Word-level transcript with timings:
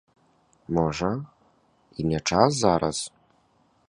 Можа, 0.77 1.09
і 1.99 2.09
не 2.13 2.19
час 2.31 2.49
зараз. 2.63 2.97